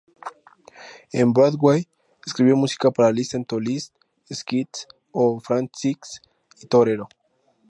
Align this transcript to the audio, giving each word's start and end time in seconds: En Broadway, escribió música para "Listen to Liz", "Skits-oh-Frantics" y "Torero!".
En 1.11 1.31
Broadway, 1.31 1.87
escribió 2.25 2.55
música 2.55 2.89
para 2.89 3.11
"Listen 3.11 3.45
to 3.45 3.59
Liz", 3.59 3.93
"Skits-oh-Frantics" 4.33 6.23
y 6.59 6.65
"Torero!". 6.65 7.07